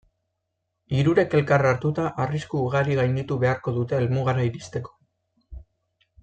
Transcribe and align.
Hirurek 0.99 1.35
elkar 1.39 1.65
hartuta, 1.71 2.05
arrisku 2.23 2.63
ugari 2.69 2.97
gainditu 3.01 3.39
beharko 3.45 3.75
dute 3.79 3.99
helmugara 3.99 4.49
iristeko. 4.51 4.99